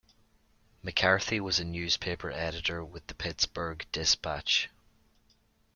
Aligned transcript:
McCarthy 0.81 1.39
was 1.39 1.59
a 1.59 1.63
newspaper 1.63 2.31
editor 2.31 2.83
with 2.83 3.05
the 3.05 3.13
"Pittsburgh 3.13 3.85
Dispatch". 3.91 4.67